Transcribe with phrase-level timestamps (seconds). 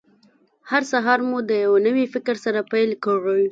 [0.69, 3.43] هر سهار مو د یوه نوي فکر سره پیل کړئ.